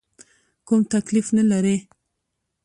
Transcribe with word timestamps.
کوم 0.67 0.81
تکلیف 0.93 1.27
نه 1.37 1.43
لرې؟ 1.51 1.75